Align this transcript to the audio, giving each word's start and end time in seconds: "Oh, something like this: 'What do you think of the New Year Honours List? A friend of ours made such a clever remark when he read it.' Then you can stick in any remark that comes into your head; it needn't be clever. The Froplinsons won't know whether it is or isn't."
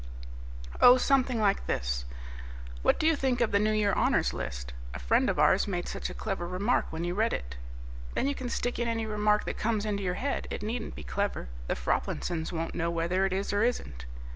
"Oh, 0.81 0.97
something 0.97 1.39
like 1.39 1.67
this: 1.67 2.05
'What 2.81 2.97
do 2.99 3.05
you 3.05 3.15
think 3.15 3.39
of 3.39 3.51
the 3.51 3.59
New 3.59 3.71
Year 3.71 3.93
Honours 3.93 4.33
List? 4.33 4.73
A 4.95 4.99
friend 4.99 5.29
of 5.29 5.37
ours 5.37 5.67
made 5.67 5.87
such 5.87 6.09
a 6.09 6.15
clever 6.15 6.47
remark 6.47 6.87
when 6.89 7.03
he 7.03 7.11
read 7.11 7.33
it.' 7.33 7.55
Then 8.15 8.27
you 8.27 8.33
can 8.33 8.49
stick 8.49 8.79
in 8.79 8.87
any 8.87 9.05
remark 9.05 9.45
that 9.45 9.59
comes 9.59 9.85
into 9.85 10.01
your 10.01 10.15
head; 10.15 10.47
it 10.49 10.63
needn't 10.63 10.95
be 10.95 11.03
clever. 11.03 11.49
The 11.67 11.75
Froplinsons 11.75 12.51
won't 12.51 12.73
know 12.73 12.89
whether 12.89 13.27
it 13.27 13.31
is 13.33 13.53
or 13.53 13.61
isn't." 13.61 14.05